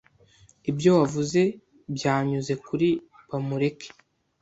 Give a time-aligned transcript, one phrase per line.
[0.69, 1.41] Ibyo wavuze
[1.95, 2.89] byanyuze kuri
[3.29, 3.89] Bamureke.